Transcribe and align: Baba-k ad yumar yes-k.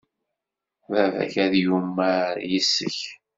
Baba-k 0.91 1.33
ad 1.43 1.53
yumar 1.63 2.35
yes-k. 2.51 2.99